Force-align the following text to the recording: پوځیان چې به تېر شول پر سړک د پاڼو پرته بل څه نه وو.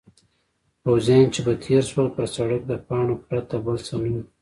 پوځیان 0.83 1.25
چې 1.33 1.39
به 1.45 1.53
تېر 1.63 1.83
شول 1.91 2.07
پر 2.15 2.25
سړک 2.35 2.61
د 2.67 2.71
پاڼو 2.87 3.15
پرته 3.27 3.55
بل 3.65 3.75
څه 3.87 3.93
نه 4.01 4.09
وو. 4.13 4.21